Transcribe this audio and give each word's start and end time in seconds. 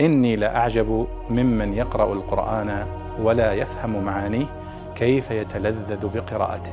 إني 0.00 0.36
لأعجب 0.36 1.06
ممن 1.30 1.74
يقرأ 1.74 2.12
القرآن 2.12 2.86
ولا 3.20 3.52
يفهم 3.52 4.04
معانيه 4.04 4.46
كيف 4.96 5.30
يتلذذ 5.30 6.06
بقراءته. 6.06 6.72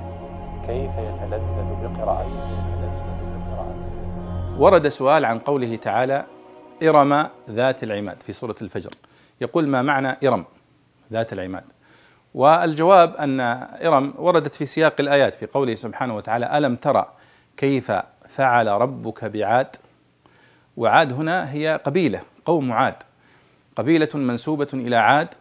كيف 0.68 0.92
يتلذذ 0.92 1.68
بقراءته. 1.84 2.56
ورد 4.60 4.88
سؤال 4.88 5.26
عن 5.26 5.40
قوله 5.40 5.76
تعالى 5.76 6.26
إرم 6.84 7.28
ذات 7.50 7.84
العماد 7.84 8.24
في 8.24 8.34
سورة 8.34 8.56
الفجر. 8.62 8.92
يقول 9.42 9.68
ما 9.68 9.82
معنى 9.82 10.18
إرم 10.28 10.46
ذات 11.12 11.34
العماد؟ 11.34 11.64
والجواب 12.34 13.16
أن 13.16 13.40
إرم 13.86 14.14
وردت 14.18 14.56
في 14.56 14.66
سياق 14.66 14.94
الآيات 15.00 15.36
في 15.36 15.46
قوله 15.46 15.76
سبحانه 15.76 16.16
وتعالى 16.16 16.58
ألم 16.58 16.76
ترى 16.76 17.06
كيف 17.58 17.92
فعل 18.28 18.68
ربك 18.68 19.26
بعاد؟ 19.26 19.76
وعاد 20.78 21.14
هنا 21.14 21.52
هي 21.52 21.80
قبيلة 21.84 22.22
قوم 22.46 22.72
عاد. 22.72 22.96
قبيلة 23.76 24.10
منسوبة 24.14 24.68
إلى 24.74 24.96
عاد 24.96 25.34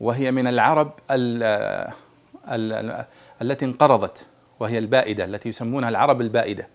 وهي 0.00 0.30
من 0.30 0.46
العرب 0.46 0.92
ال 1.10 1.42
ال 2.48 3.04
التي 3.42 3.64
انقرضت 3.64 4.26
وهي 4.60 4.78
البائدة 4.78 5.24
التي 5.24 5.48
يسمونها 5.48 5.88
العرب 5.88 6.20
البائدة. 6.20 6.68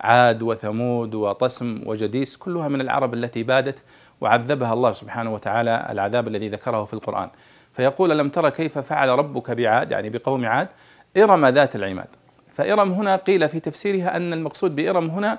عاد 0.00 0.42
وثمود 0.42 1.14
وطسم 1.14 1.82
وجديس 1.86 2.36
كلها 2.36 2.68
من 2.68 2.80
العرب 2.80 3.14
التي 3.14 3.42
بادت 3.42 3.84
وعذبها 4.20 4.72
الله 4.72 4.92
سبحانه 4.92 5.34
وتعالى 5.34 5.86
العذاب 5.90 6.28
الذي 6.28 6.48
ذكره 6.48 6.84
في 6.84 6.94
القرآن. 6.94 7.30
فيقول 7.72 8.12
ألم 8.12 8.28
ترى 8.28 8.50
كيف 8.50 8.78
فعل 8.78 9.08
ربك 9.08 9.50
بعاد؟ 9.50 9.90
يعني 9.90 10.10
بقوم 10.10 10.46
عاد. 10.46 10.68
إرم 11.16 11.46
ذات 11.46 11.76
العماد. 11.76 12.08
فإرم 12.54 12.92
هنا 12.92 13.16
قيل 13.16 13.48
في 13.48 13.60
تفسيرها 13.60 14.16
أن 14.16 14.32
المقصود 14.32 14.76
بإرم 14.76 15.10
هنا 15.10 15.38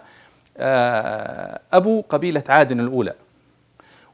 آه، 0.58 1.60
أبو 1.74 2.02
قبيلة 2.10 2.44
عاد 2.50 2.72
الأولى. 2.72 3.14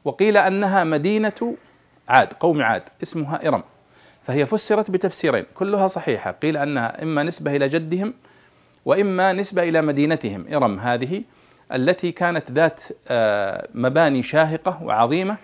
وقيل 0.04 0.36
أنها 0.36 0.84
مدينة 0.84 1.56
عاد 2.08 2.32
قوم 2.32 2.62
عاد 2.62 2.82
اسمها 3.02 3.48
إرم. 3.48 3.62
فهي 4.22 4.46
فسرت 4.46 4.90
بتفسيرين 4.90 5.44
كلها 5.54 5.88
صحيحة. 5.88 6.30
قيل 6.30 6.56
أنها 6.56 7.02
إما 7.02 7.22
نسبة 7.22 7.56
إلى 7.56 7.68
جدهم 7.68 8.14
وإما 8.84 9.32
نسبة 9.32 9.62
إلى 9.62 9.82
مدينتهم. 9.82 10.46
إرم 10.54 10.78
هذه 10.78 11.22
التي 11.72 12.12
كانت 12.12 12.50
ذات 12.50 12.82
آه، 13.08 13.68
مباني 13.74 14.22
شاهقة 14.22 14.82
وعظيمة 14.82 15.36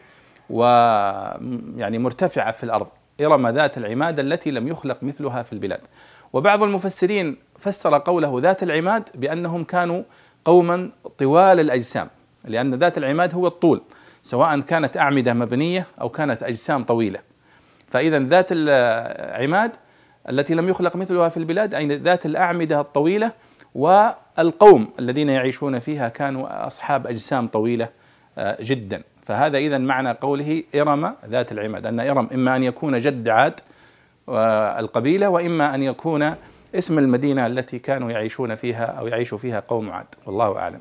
ويعني 0.50 1.98
مرتفعة 1.98 2.52
في 2.52 2.64
الأرض. 2.64 2.86
إرم 3.20 3.48
ذات 3.48 3.78
العماد 3.78 4.20
التي 4.20 4.50
لم 4.50 4.68
يخلق 4.68 5.02
مثلها 5.02 5.42
في 5.42 5.52
البلاد. 5.52 5.80
وبعض 6.32 6.62
المفسرين 6.62 7.36
فسر 7.58 7.98
قوله 7.98 8.40
ذات 8.40 8.62
العماد 8.62 9.02
بأنهم 9.14 9.64
كانوا 9.64 10.02
قوما 10.44 10.90
طوال 11.18 11.60
الأجسام. 11.60 12.08
لأن 12.46 12.74
ذات 12.74 12.98
العماد 12.98 13.34
هو 13.34 13.46
الطول 13.46 13.82
سواء 14.22 14.60
كانت 14.60 14.96
أعمدة 14.96 15.34
مبنية 15.34 15.86
أو 16.00 16.08
كانت 16.08 16.42
أجسام 16.42 16.84
طويلة. 16.84 17.18
فإذا 17.88 18.18
ذات 18.18 18.46
العماد 18.50 19.76
التي 20.28 20.54
لم 20.54 20.68
يخلق 20.68 20.96
مثلها 20.96 21.28
في 21.28 21.36
البلاد 21.36 21.74
أي 21.74 21.86
ذات 21.86 22.26
الأعمدة 22.26 22.80
الطويلة 22.80 23.32
والقوم 23.74 24.88
الذين 24.98 25.28
يعيشون 25.28 25.78
فيها 25.78 26.08
كانوا 26.08 26.66
أصحاب 26.66 27.06
أجسام 27.06 27.48
طويلة 27.48 27.88
آه، 28.38 28.56
جدا. 28.60 29.02
فهذا 29.24 29.58
إذا 29.58 29.78
معنى 29.78 30.10
قوله 30.10 30.62
إرم 30.74 31.14
ذات 31.28 31.52
العماد 31.52 31.86
أن 31.86 32.00
إرم 32.00 32.28
إما 32.34 32.56
أن 32.56 32.62
يكون 32.62 32.98
جد 32.98 33.28
عاد 33.28 33.60
آه، 34.28 34.80
القبيلة 34.80 35.28
وإما 35.28 35.74
أن 35.74 35.82
يكون 35.82 36.34
اسم 36.74 36.98
المدينة 36.98 37.46
التي 37.46 37.78
كانوا 37.78 38.10
يعيشون 38.10 38.54
فيها 38.54 38.84
أو 38.84 39.06
يعيش 39.06 39.34
فيها 39.34 39.60
قوم 39.60 39.90
عاد. 39.90 40.06
والله 40.26 40.58
أعلم. 40.58 40.80